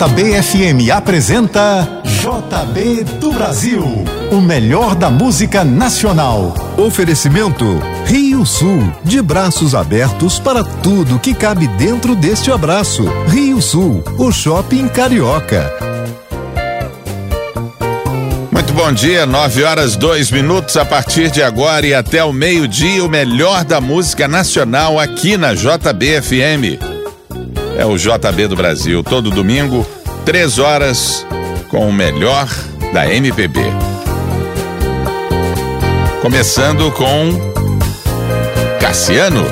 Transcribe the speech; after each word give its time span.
JBFM 0.00 0.90
apresenta 0.90 1.86
JB 2.06 3.04
do 3.20 3.32
Brasil, 3.32 3.84
o 4.32 4.40
melhor 4.40 4.94
da 4.94 5.10
música 5.10 5.62
nacional. 5.62 6.54
Oferecimento 6.78 7.66
Rio 8.06 8.46
Sul, 8.46 8.90
de 9.04 9.20
braços 9.20 9.74
abertos 9.74 10.38
para 10.38 10.64
tudo 10.64 11.18
que 11.18 11.34
cabe 11.34 11.66
dentro 11.76 12.16
deste 12.16 12.50
abraço. 12.50 13.04
Rio 13.28 13.60
Sul, 13.60 14.02
o 14.16 14.32
shopping 14.32 14.88
carioca. 14.88 15.70
Muito 18.50 18.72
bom 18.72 18.90
dia, 18.94 19.26
9 19.26 19.64
horas 19.64 19.96
2 19.96 20.30
minutos 20.30 20.78
a 20.78 20.84
partir 20.86 21.30
de 21.30 21.42
agora 21.42 21.86
e 21.86 21.92
até 21.92 22.24
o 22.24 22.32
meio-dia, 22.32 23.04
o 23.04 23.08
melhor 23.08 23.64
da 23.64 23.82
música 23.82 24.26
nacional 24.26 24.98
aqui 24.98 25.36
na 25.36 25.52
JBFM. 25.52 26.89
É 27.80 27.86
o 27.86 27.96
JB 27.96 28.46
do 28.46 28.54
Brasil, 28.54 29.02
todo 29.02 29.30
domingo, 29.30 29.86
3 30.26 30.58
horas, 30.58 31.26
com 31.70 31.88
o 31.88 31.92
melhor 31.92 32.46
da 32.92 33.10
MPB. 33.10 33.58
Começando 36.20 36.92
com 36.92 37.30
Cassiano. 38.78 39.46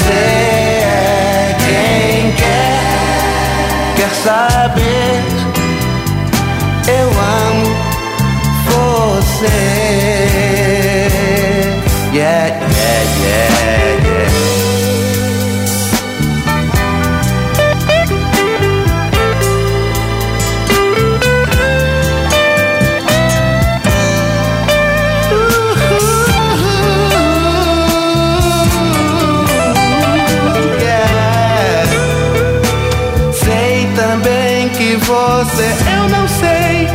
você 0.03 0.13
é 0.13 1.57
quem 1.59 2.33
quer 2.33 2.81
quer 3.97 4.11
saber? 4.25 5.23
Eu 6.89 7.09
amo 7.09 7.67
você. 8.67 9.59
Yeah, 12.13 12.72
você 35.45 35.75
eu 35.97 36.09
não 36.09 36.29
sei 36.29 36.89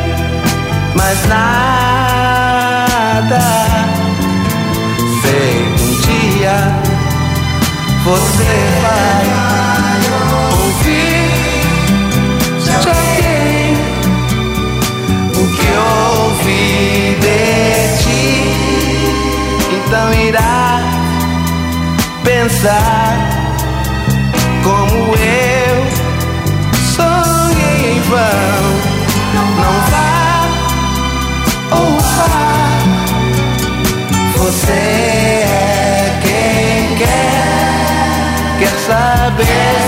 mais 0.95 1.27
nada. 1.27 2.47
Sei 5.21 5.67
um 5.73 5.91
dia 6.01 6.55
você 8.05 8.53
vai 8.81 9.25
ouvir 10.53 11.27
de 12.63 12.71
alguém 12.71 13.75
o 15.33 15.43
que 15.57 15.69
ouvi 16.23 17.17
de 17.19 17.41
ti. 18.01 18.31
Então 19.75 20.07
irá 20.13 20.79
pensar 22.23 23.36
você 34.37 34.71
é 34.71 36.19
quem 36.21 36.95
quer, 36.97 38.59
quer 38.59 38.77
saber. 38.85 39.86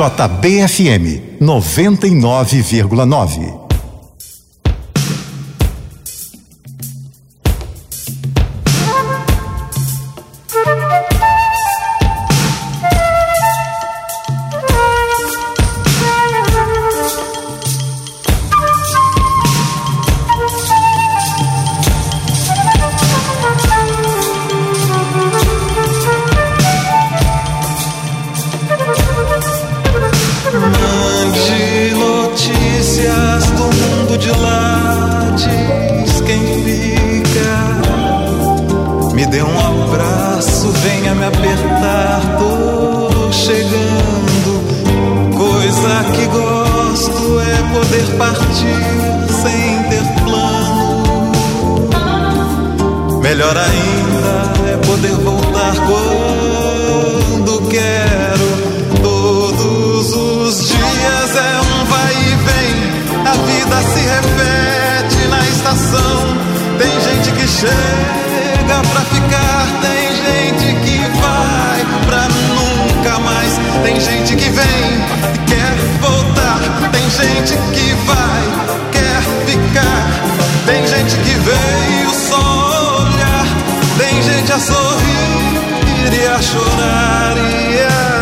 JBFM 0.00 1.20
99,9. 1.38 3.69
Gente 84.30 84.52
a 84.52 84.58
sorrir 84.58 86.12
e 86.12 86.26
a 86.26 86.42
chorar. 86.42 87.36
E 87.36 87.80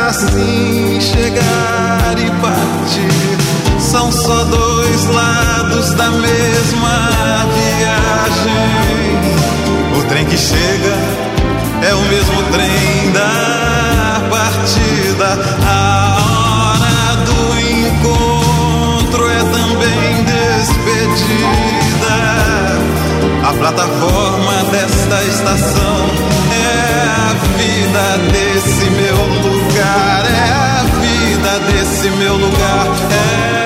assim 0.08 1.00
chegar 1.00 2.14
e 2.18 2.30
partir. 2.40 3.80
São 3.80 4.10
só 4.12 4.44
dois 4.44 5.04
lados 5.06 5.92
da 5.94 6.10
mesma 6.10 7.10
viagem. 7.54 9.18
O 9.98 10.02
trem 10.08 10.24
que 10.26 10.36
chega 10.36 10.96
é 11.82 11.94
o 11.94 12.00
mesmo 12.02 12.42
trem 12.52 13.12
da 13.12 14.22
partida. 14.30 15.38
A 15.66 16.16
hora 16.76 17.16
do 17.24 17.40
encontro 17.86 19.30
é 19.30 19.42
também 19.44 20.24
despedida. 20.24 21.87
Plataforma 23.58 24.64
desta 24.70 25.24
estação 25.24 26.06
é 26.52 27.02
a 27.08 27.34
vida 27.56 28.32
desse 28.32 28.90
meu 28.90 29.16
lugar. 29.42 30.24
É 30.26 30.52
a 30.52 30.84
vida 31.00 31.58
desse 31.72 32.10
meu 32.10 32.34
lugar. 32.36 32.86
É 33.54 33.57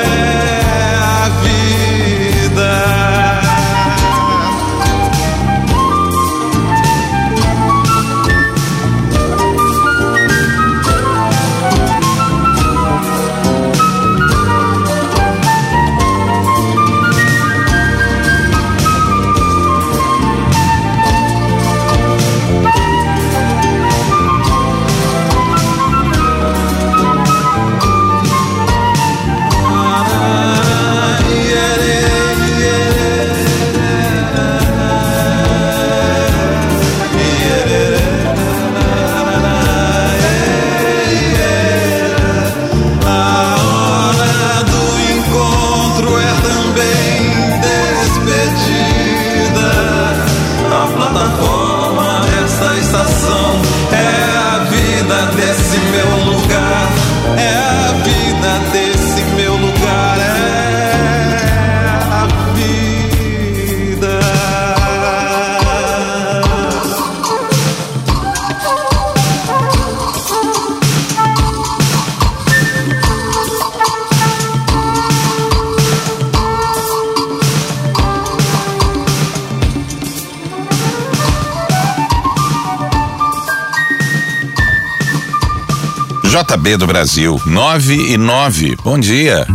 JB 86.33 86.79
do 86.79 86.87
Brasil, 86.87 87.39
9 87.45 87.95
e 87.95 88.17
9. 88.17 88.77
Bom 88.77 88.99
dia. 88.99 89.47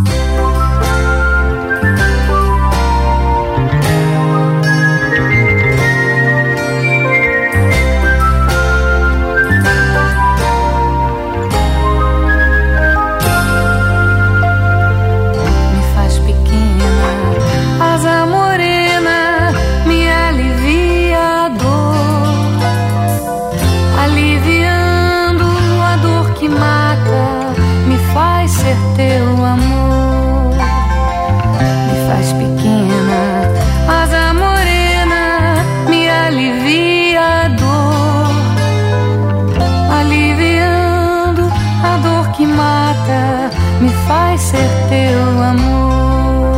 Ser 44.49 44.69
teu 44.88 45.44
amor. 45.44 46.55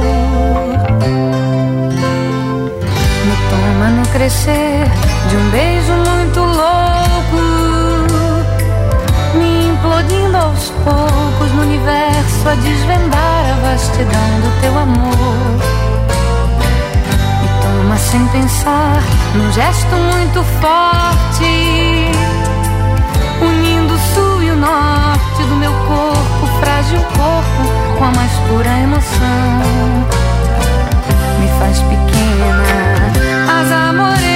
Me 3.25 3.35
toma 3.49 3.87
no 3.97 4.07
crescer 4.09 4.85
de 5.27 5.35
um 5.35 5.49
beijo 5.49 5.93
muito 5.93 6.39
louco, 6.39 7.41
me 9.33 9.69
implodindo 9.69 10.37
aos 10.37 10.69
poucos 10.85 11.51
no 11.55 11.61
universo 11.63 12.49
a 12.49 12.55
desvendar 12.55 13.43
a 13.53 13.71
vastidão 13.71 14.29
do 14.43 14.61
teu 14.61 14.77
amor. 14.77 15.57
Me 17.41 17.49
toma 17.63 17.97
sem 17.97 18.23
pensar, 18.27 19.01
num 19.33 19.51
gesto 19.51 19.95
muito 19.95 20.43
forte 20.61 21.89
unindo 23.41 23.93
o 23.93 23.99
sul 24.13 24.43
e 24.43 24.51
o 24.51 24.55
norte 24.55 25.43
do 25.43 25.55
meu 25.55 25.71
corpo, 25.87 26.18
frágil 26.59 27.01
corpo, 27.01 27.97
com 27.97 28.03
a 28.03 28.11
mais 28.11 28.31
pura 28.47 28.79
emoção. 28.79 30.07
Me 31.39 31.47
faz 31.59 31.79
pequena, 31.81 32.63
asa 33.59 33.93
morena 33.93 34.28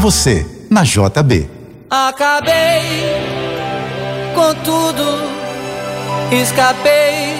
você, 0.00 0.46
na 0.70 0.82
JB. 0.82 1.48
Acabei 1.90 2.82
com 4.34 4.54
tudo, 4.64 5.04
escapei 6.32 7.36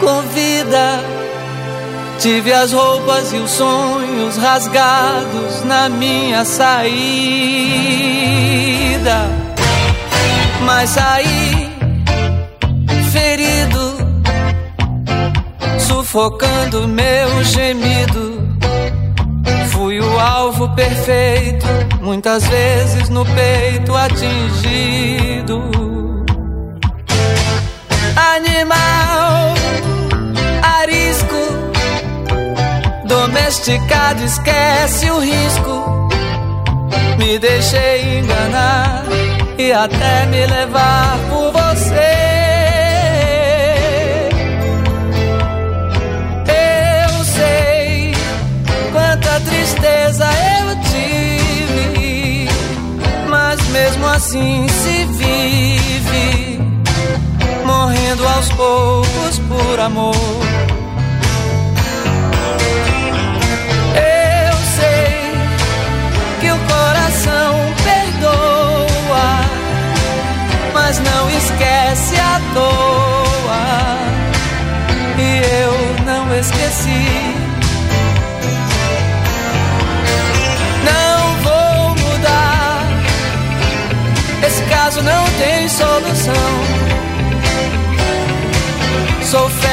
com 0.00 0.22
vida. 0.22 1.00
Tive 2.18 2.52
as 2.52 2.72
roupas 2.72 3.32
e 3.32 3.36
os 3.36 3.50
sonhos 3.52 4.36
rasgados 4.36 5.64
na 5.64 5.88
minha 5.88 6.44
saída. 6.44 6.90
Mas 10.64 10.90
saí 10.90 11.70
ferido, 13.10 13.96
sufocando 15.78 16.86
meu 16.86 17.44
gemido. 17.44 18.39
Fui 19.90 19.98
o 19.98 20.20
alvo 20.20 20.68
perfeito, 20.68 21.66
muitas 22.00 22.46
vezes 22.46 23.08
no 23.08 23.24
peito 23.24 23.92
atingido. 23.96 25.60
Animal 28.14 29.52
arisco, 30.62 31.34
domesticado, 33.04 34.22
esquece 34.22 35.10
o 35.10 35.18
risco. 35.18 36.08
Me 37.18 37.36
deixei 37.40 38.20
enganar 38.20 39.02
e 39.58 39.72
até 39.72 40.24
me 40.26 40.46
levar 40.46 41.18
por 41.28 41.50
você. 41.50 42.09
Mesmo 54.00 54.06
assim 54.06 54.66
se 54.68 55.04
vive, 55.04 56.58
morrendo 57.66 58.26
aos 58.26 58.48
poucos 58.52 59.38
por 59.40 59.80
amor. 59.80 60.69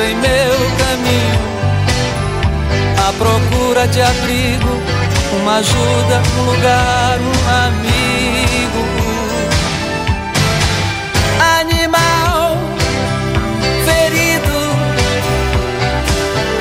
Em 0.00 0.16
meu 0.16 0.54
caminho 0.78 1.52
à 3.08 3.12
procura 3.12 3.86
de 3.88 4.00
abrigo, 4.00 4.82
uma 5.40 5.56
ajuda, 5.56 6.22
um 6.38 6.44
lugar, 6.44 7.18
um 7.18 7.48
amigo. 7.66 8.82
Animal 11.60 12.56
ferido 13.84 14.58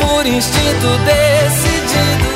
por 0.01 0.25
instinto 0.25 0.97
decidido, 1.05 2.29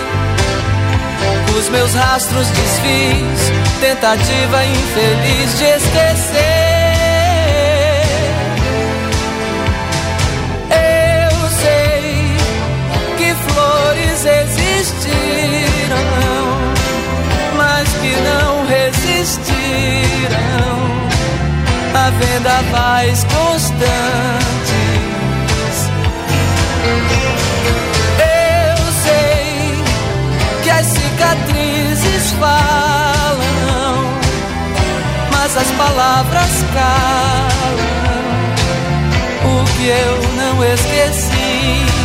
os 1.57 1.69
meus 1.69 1.93
rastros 1.93 2.47
desfiz, 2.47 3.51
tentativa 3.81 4.65
infeliz 4.65 5.57
de 5.57 5.65
esquecer. 5.65 6.64
Que 18.05 18.21
não 18.21 18.65
resistirão 18.67 19.45
a 21.93 22.09
vendavais 22.11 23.23
constantes. 23.23 23.85
Eu 28.19 28.77
sei 29.03 29.83
que 30.63 30.69
as 30.69 30.85
cicatrizes 30.85 32.31
falam, 32.33 33.39
mas 35.31 35.57
as 35.57 35.71
palavras 35.71 36.51
calam 36.73 37.85
o 39.45 39.65
que 39.77 39.87
eu 39.87 40.17
não 40.37 40.63
esqueci. 40.63 42.04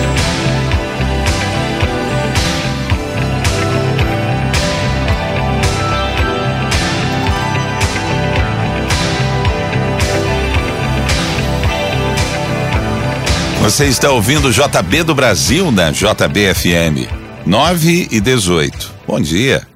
Você 13.61 13.85
está 13.85 14.09
ouvindo 14.09 14.51
JB 14.51 15.03
do 15.03 15.13
Brasil 15.13 15.71
na 15.71 15.91
JBFM 15.91 17.07
9 17.45 18.07
e 18.09 18.19
18. 18.19 18.91
Bom 19.07 19.21
dia. 19.21 19.70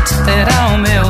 noite 0.00 0.22
terá 0.24 0.68
o 0.68 0.78
meu 0.78 1.09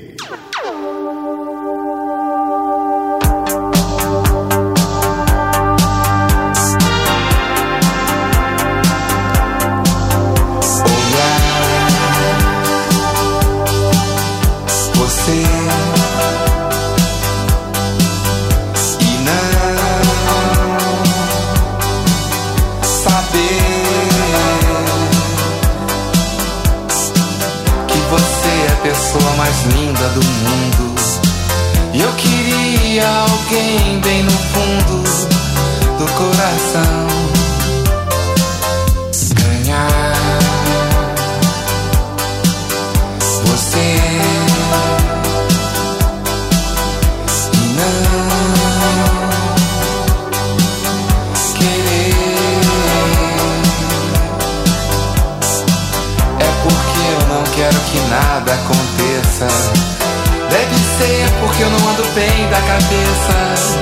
cabeça. 62.71 63.79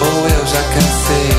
Ou 0.00 0.28
eu 0.28 0.46
já 0.46 0.62
cansei. 0.62 1.35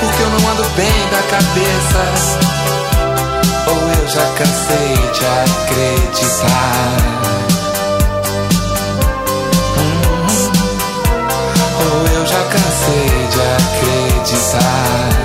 Porque 0.00 0.22
eu 0.22 0.30
não 0.30 0.50
ando 0.50 0.64
bem 0.76 1.08
da 1.10 1.22
cabeça. 1.30 2.02
Ou 3.68 3.90
eu 3.90 4.08
já 4.08 4.26
cansei 4.36 4.96
de 5.12 5.24
acreditar. 5.44 6.96
Hum, 9.78 10.50
ou 11.80 12.06
eu 12.14 12.26
já 12.26 12.42
cansei 12.44 13.28
de 13.28 13.40
acreditar. 13.40 15.19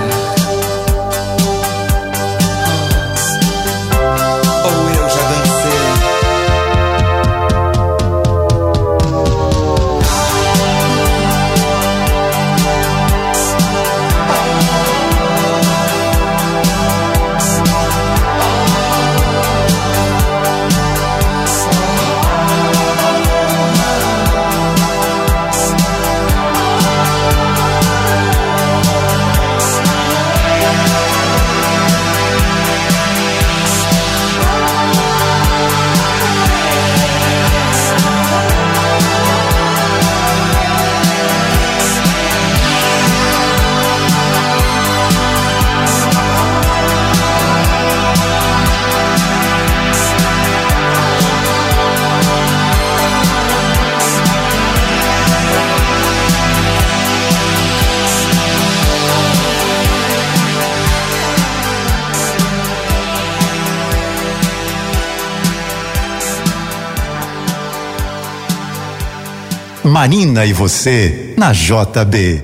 Marina 70.05 70.45
e 70.45 70.53
você 70.53 71.33
na 71.35 71.51
JB. 71.51 72.43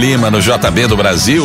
Lima 0.00 0.30
no 0.30 0.40
JB 0.40 0.86
do 0.86 0.96
Brasil. 0.96 1.44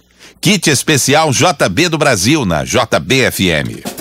Kit 0.41 0.71
especial 0.71 1.31
JB 1.31 1.89
do 1.89 1.99
Brasil 1.99 2.45
na 2.45 2.63
JBFM. 2.63 4.00